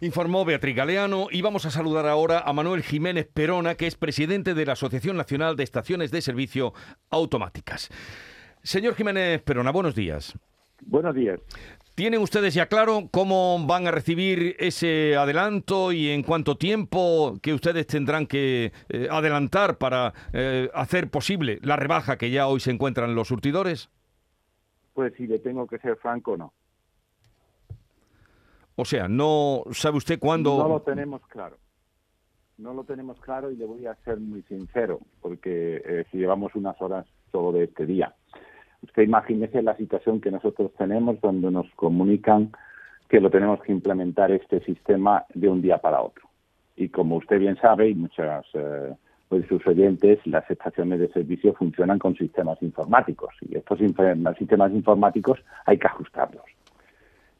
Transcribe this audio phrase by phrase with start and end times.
[0.00, 4.54] Informó Beatriz Galeano y vamos a saludar ahora a Manuel Jiménez Perona, que es presidente
[4.54, 6.72] de la Asociación Nacional de Estaciones de Servicio
[7.10, 7.90] Automáticas.
[8.62, 10.34] Señor Jiménez Perona, buenos días.
[10.86, 11.40] Buenos días.
[11.94, 17.54] ¿Tienen ustedes ya claro cómo van a recibir ese adelanto y en cuánto tiempo que
[17.54, 22.72] ustedes tendrán que eh, adelantar para eh, hacer posible la rebaja que ya hoy se
[22.72, 23.90] encuentran los surtidores?
[24.92, 26.52] Pues si le tengo que ser franco, no.
[28.76, 30.58] O sea, no sabe usted cuándo.
[30.58, 31.56] No lo tenemos claro.
[32.56, 36.54] No lo tenemos claro y le voy a ser muy sincero, porque eh, si llevamos
[36.54, 38.14] unas horas todo de este día.
[38.82, 42.52] Usted imagínese la situación que nosotros tenemos donde nos comunican
[43.08, 46.28] que lo tenemos que implementar este sistema de un día para otro.
[46.76, 48.94] Y como usted bien sabe, y muchas eh,
[49.30, 53.34] de sus oyentes, las estaciones de servicio funcionan con sistemas informáticos.
[53.40, 56.44] Y estos sistemas informáticos hay que ajustarlos.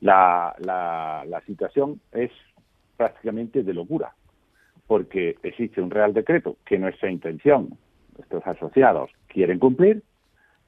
[0.00, 2.30] La, la, situación es
[2.96, 4.14] prácticamente de locura,
[4.86, 7.76] porque existe un Real Decreto que nuestra intención,
[8.16, 10.02] nuestros asociados, quieren cumplir,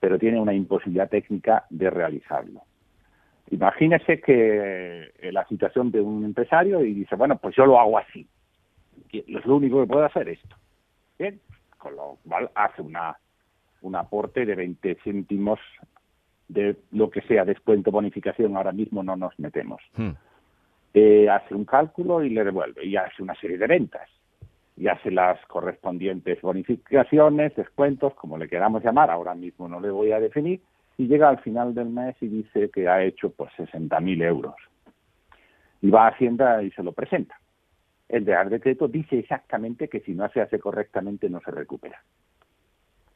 [0.01, 2.63] pero tiene una imposibilidad técnica de realizarlo.
[3.51, 7.99] Imagínese que eh, la situación de un empresario y dice, bueno, pues yo lo hago
[7.99, 8.27] así.
[9.13, 10.57] Es lo único que puedo hacer esto.
[11.19, 11.41] Bien,
[11.79, 13.17] con lo cual hace una,
[13.83, 15.61] un aporte de 20 céntimos
[16.53, 19.81] de lo que sea descuento, bonificación, ahora mismo no nos metemos.
[19.97, 20.11] Hmm.
[20.95, 24.09] Eh, hace un cálculo y le devuelve, y hace una serie de ventas
[24.77, 30.13] y hace las correspondientes bonificaciones, descuentos, como le queramos llamar, ahora mismo no le voy
[30.13, 30.61] a definir,
[30.97, 34.55] y llega al final del mes y dice que ha hecho pues 60.000 euros.
[35.81, 37.39] Y va a Hacienda y se lo presenta.
[38.09, 42.03] El Real Decreto dice exactamente que si no se hace correctamente no se recupera.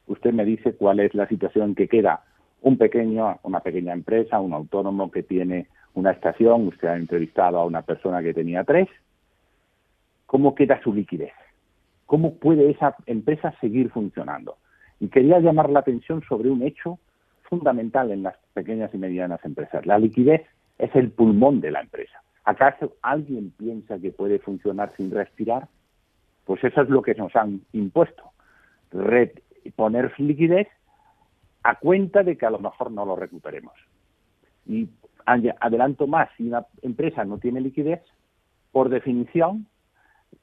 [0.07, 2.23] Usted me dice cuál es la situación que queda
[2.61, 7.65] un pequeño, una pequeña empresa, un autónomo que tiene una estación, usted ha entrevistado a
[7.65, 8.87] una persona que tenía tres,
[10.25, 11.33] ¿cómo queda su liquidez?
[12.07, 14.57] cómo puede esa empresa seguir funcionando.
[14.99, 16.97] Y quería llamar la atención sobre un hecho
[17.43, 19.85] fundamental en las pequeñas y medianas empresas.
[19.85, 20.41] La liquidez
[20.79, 22.23] es el pulmón de la empresa.
[22.45, 25.67] ¿Acaso alguien piensa que puede funcionar sin respirar?
[26.45, 28.23] Pues eso es lo que nos han impuesto.
[29.75, 30.67] poner liquidez
[31.67, 33.73] a cuenta de que a lo mejor no lo recuperemos.
[34.65, 34.87] Y
[35.25, 38.01] adelanto más, si una empresa no tiene liquidez,
[38.71, 39.67] por definición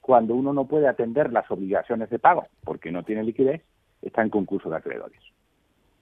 [0.01, 3.63] cuando uno no puede atender las obligaciones de pago porque no tiene liquidez,
[4.03, 5.19] está en concurso de acreedores.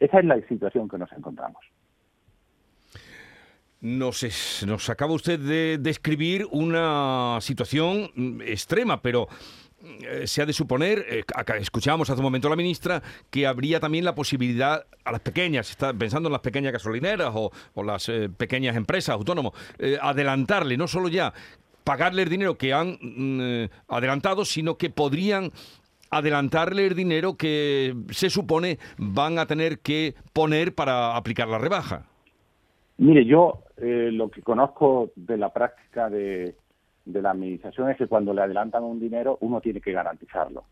[0.01, 1.63] Esa es la situación que nos encontramos.
[3.79, 9.29] Nos, acaba usted de describir una situación mm, extrema, pero
[9.83, 11.23] eh, se ha de suponer, eh,
[11.59, 15.69] escuchábamos hace un momento a la ministra, que habría también la posibilidad a las pequeñas,
[15.69, 17.51] está pensando en las pequeñas gasolineras o,
[17.83, 19.53] las eh, pequeñas empresas autónomos,
[20.01, 21.33] adelantarle no solo ya
[21.83, 25.51] pagarle el dinero que han mm, adelantado, sino que podrían
[26.09, 32.05] adelantarle el dinero que se supone van a tener que poner para aplicar la rebaja.
[32.99, 36.55] Mire, yo lo que conozco de la práctica de,
[37.05, 40.63] de la administración es que cuando le adelantan un dinero uno tiene que garantizarlo.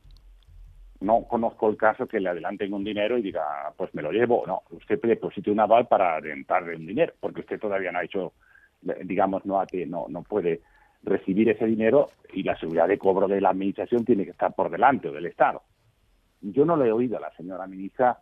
[1.01, 4.43] No conozco el caso que le adelanten un dinero y diga, pues me lo llevo.
[4.45, 8.33] No, usted deposite un aval para adelantarle un dinero, porque usted todavía no ha hecho,
[9.03, 10.61] digamos, no, no, no puede
[11.03, 14.69] recibir ese dinero y la seguridad de cobro de la administración tiene que estar por
[14.69, 15.63] delante o del Estado.
[16.41, 18.19] Yo no le he oído a la señora ministra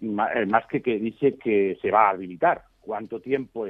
[0.00, 2.64] eh, más que que dice que se va a habilitar.
[2.80, 3.66] ¿Cuánto tiempo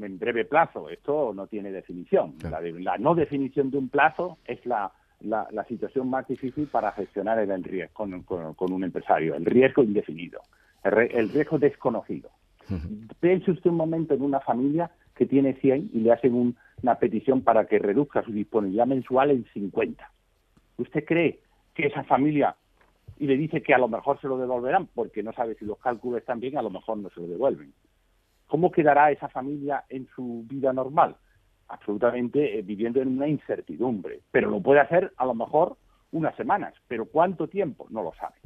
[0.00, 0.88] en breve plazo?
[0.88, 2.34] Esto no tiene definición.
[2.42, 7.64] La, no definición de un plazo es la, la, situación más difícil para gestionar el,
[7.64, 9.34] riesgo con, un empresario.
[9.34, 10.40] El riesgo indefinido,
[10.82, 12.30] el, riesgo desconocido.
[13.20, 17.42] Piense usted un momento en una familia que tiene 100 y le hacen una petición
[17.42, 20.10] para que reduzca su disponibilidad mensual en 50.
[20.78, 21.40] ¿Usted cree
[21.74, 22.56] que esa familia,
[23.18, 25.78] y le dice que a lo mejor se lo devolverán porque no sabe si los
[25.78, 27.72] cálculos están bien, a lo mejor no se lo devuelven?
[28.54, 31.16] ¿Cómo quedará esa familia en su vida normal?
[31.66, 34.20] Absolutamente eh, viviendo en una incertidumbre.
[34.30, 35.76] Pero lo puede hacer a lo mejor
[36.12, 37.88] unas semanas, pero ¿cuánto tiempo?
[37.90, 38.36] No lo sabe.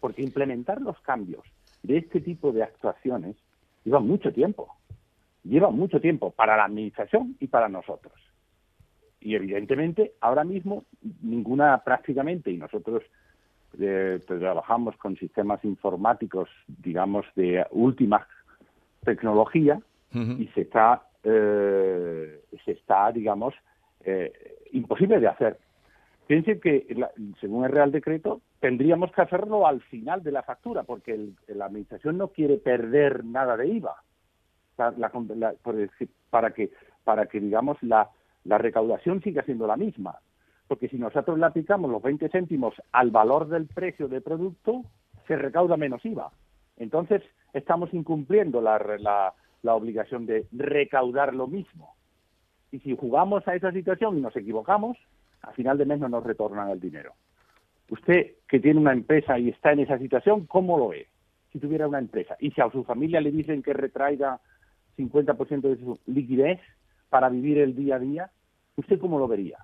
[0.00, 1.44] Porque implementar los cambios
[1.84, 3.36] de este tipo de actuaciones
[3.84, 4.74] lleva mucho tiempo
[5.44, 8.14] lleva mucho tiempo para la administración y para nosotros.
[9.20, 10.86] Y evidentemente, ahora mismo,
[11.22, 13.04] ninguna prácticamente, y nosotros
[13.78, 18.26] eh, pues, trabajamos con sistemas informáticos, digamos, de última
[19.06, 19.80] tecnología,
[20.12, 23.54] y se está, eh, se está, digamos,
[24.04, 24.32] eh,
[24.72, 25.58] imposible de hacer.
[26.26, 26.86] Piensen que,
[27.40, 32.16] según el Real Decreto, tendríamos que hacerlo al final de la factura, porque la Administración
[32.18, 33.96] no quiere perder nada de IVA
[36.30, 36.70] para que
[37.04, 38.10] para que digamos la,
[38.44, 40.16] la recaudación sigue siendo la misma.
[40.66, 44.82] Porque si nosotros le aplicamos los 20 céntimos al valor del precio del producto,
[45.28, 46.32] se recauda menos IVA.
[46.76, 51.94] Entonces, estamos incumpliendo la, la, la obligación de recaudar lo mismo.
[52.70, 54.96] Y si jugamos a esa situación y nos equivocamos,
[55.42, 57.14] a final de mes no nos retornan el dinero.
[57.90, 61.06] Usted que tiene una empresa y está en esa situación, ¿cómo lo ve?
[61.52, 64.40] Si tuviera una empresa y si a su familia le dicen que retraiga
[64.98, 66.60] 50% de su liquidez
[67.08, 68.30] para vivir el día a día,
[68.76, 69.58] ¿usted cómo lo vería?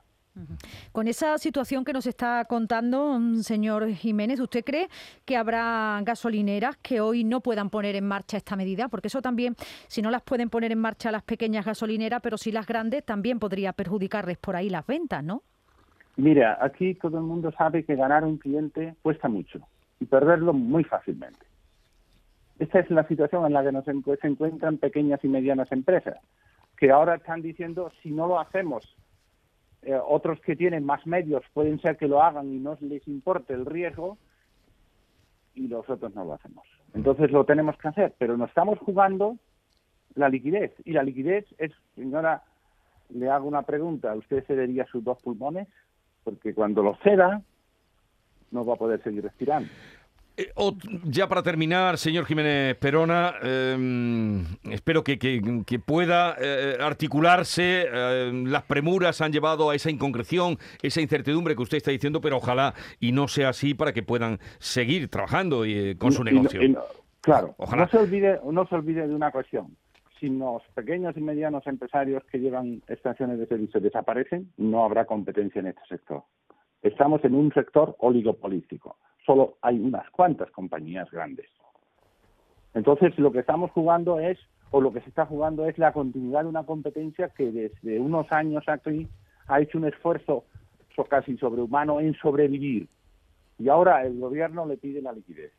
[0.93, 4.89] Con esa situación que nos está contando, mm, señor Jiménez, ¿usted cree
[5.25, 8.89] que habrá gasolineras que hoy no puedan poner en marcha esta medida?
[8.89, 9.55] Porque eso también,
[9.89, 13.39] si no las pueden poner en marcha las pequeñas gasolineras, pero sí las grandes, también
[13.39, 15.43] podría perjudicarles por ahí las ventas, ¿no?
[16.17, 19.61] Mira, aquí todo el mundo sabe que ganar un cliente cuesta mucho
[20.01, 21.47] y perderlo muy fácilmente.
[22.59, 26.19] Esta es la situación en la que nos se encuentran pequeñas y medianas empresas,
[26.77, 28.95] que ahora están diciendo si no lo hacemos
[29.83, 33.53] eh, otros que tienen más medios pueden ser que lo hagan y no les importe
[33.53, 34.17] el riesgo
[35.55, 36.65] y nosotros no lo hacemos.
[36.95, 39.39] Entonces lo tenemos que hacer, pero no estamos jugando
[40.15, 40.73] la liquidez.
[40.85, 42.43] Y la liquidez es, señora,
[43.11, 45.69] le hago una pregunta, ¿usted cedería sus dos pulmones?
[46.25, 47.43] Porque cuando lo ceda,
[48.51, 49.69] no va a poder seguir respirando.
[50.43, 50.53] Eh,
[51.05, 57.87] ya para terminar, señor Jiménez Perona, em, espero que, pueda eh, articularse.
[57.93, 62.39] Em, las premuras han llevado a esa inconcreción, esa incertidumbre que usted está diciendo, pero
[62.39, 66.61] ojalá y no sea así para que puedan seguir trabajando y, eh, con su negocio.
[67.21, 67.85] claro, ojalá.
[67.85, 69.77] No, se olvide, no se olvide de una cuestión.
[70.19, 75.61] Si los pequeños y medianos empresarios que llevan estaciones de servicio desaparecen, no habrá competencia
[75.61, 76.23] en este sector.
[76.83, 81.47] Estamos en un sector oligopolístico solo hay unas cuantas compañías grandes.
[82.75, 84.39] Entonces, lo que estamos jugando es,
[84.71, 88.31] o lo que se está jugando es la continuidad de una competencia que desde unos
[88.33, 89.09] años aquí
[89.47, 90.45] ha hecho un esfuerzo
[91.09, 92.89] casi sobrehumano en sobrevivir.
[93.59, 95.53] Y ahora el gobierno le pide la liquidez.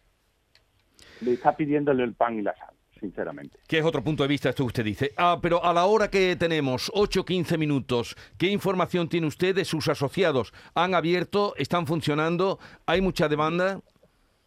[1.21, 2.72] Le está pidiéndole el pan y la sal
[3.03, 3.59] sinceramente.
[3.67, 5.11] ¿Qué es otro punto de vista esto que usted dice?
[5.17, 9.89] Ah, pero a la hora que tenemos, 8-15 minutos, ¿qué información tiene usted de sus
[9.89, 10.53] asociados?
[10.73, 11.53] ¿Han abierto?
[11.57, 12.59] ¿Están funcionando?
[12.85, 13.81] ¿Hay mucha demanda?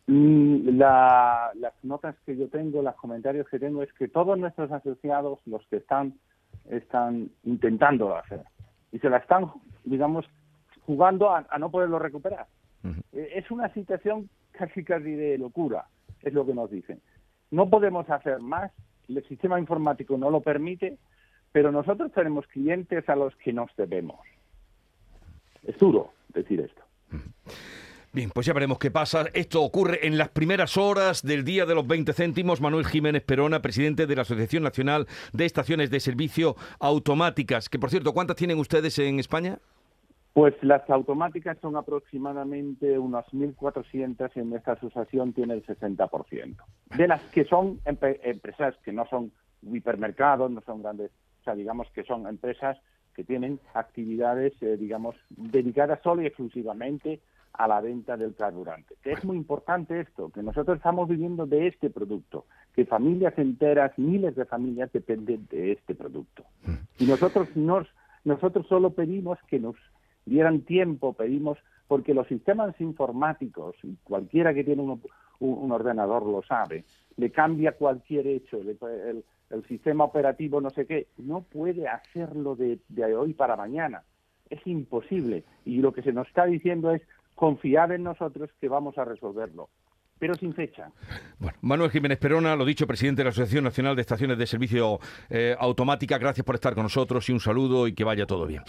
[0.07, 5.39] Mm, las notas que yo tengo, los comentarios que tengo es que todos nuestros asociados,
[5.45, 6.15] los que están,
[6.71, 8.41] están intentando hacer
[8.91, 9.51] y se la están,
[9.85, 10.25] digamos,
[10.87, 12.47] jugando a, no poderlo recuperar.
[13.13, 15.85] Eh, es una situación casi casi de locura,
[16.23, 17.03] es lo que nos dicen.
[17.51, 18.73] No podemos hacer más,
[19.09, 20.99] el sistema informático no lo permite,
[21.53, 24.21] pero nosotros tenemos clientes a los que nos debemos.
[25.65, 26.83] Es duro decir esto.
[28.13, 29.27] Bien, pues ya veremos qué pasa.
[29.35, 32.63] Esto ocurre en las primeras horas del día de los 20 céntimos.
[32.63, 37.69] Manuel Jiménez Perona, presidente de la Asociación Nacional de Estaciones de Servicio Automáticas.
[37.69, 39.59] Que por cierto, ¿cuántas tienen ustedes en España?
[40.37, 46.57] Pues las automáticas son aproximadamente unas 1.400 y en esta asociación tiene el 60%.
[46.95, 51.11] De las que son empresas que no son hipermercados, no son grandes,
[51.41, 52.77] o sea, digamos que son empresas
[53.15, 57.23] que tienen actividades, eh, digamos, dedicadas solo y exclusivamente
[57.55, 58.95] a la venta del carburante.
[59.03, 62.45] Que es muy importante esto, que nosotros estamos viviendo de este producto,
[62.75, 66.45] que familias enteras, miles de familias dependen de este producto.
[66.67, 66.75] Mm.
[67.05, 67.89] Y nosotros nos,
[68.25, 69.77] nosotros solo pedimos que nos
[70.27, 76.85] dieran tiempo, pedimos, porque los sistemas informáticos, cualquiera que tiene un, ordenador lo sabe,
[77.17, 79.25] le cambia cualquier hecho, el,
[79.69, 84.03] sistema operativo no sé qué, no puede hacerlo de, de hoy para mañana.
[84.51, 85.45] Es imposible.
[85.65, 87.03] Y lo que se nos está diciendo es
[87.35, 89.69] confiar en nosotros que vamos a resolverlo
[90.19, 90.91] pero sin fecha.
[91.39, 94.99] Bueno, Manuel Jiménez Perona, lo dicho, presidente de la Asociación Nacional de Estaciones de Servicio
[95.29, 98.63] eh, Automática, gracias por estar con nosotros y un saludo y que vaya todo bien.